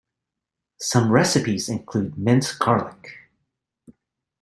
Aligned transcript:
Some 0.79 1.11
recipes 1.11 1.69
include 1.69 2.17
minced 2.17 2.57
garlic. 2.57 3.17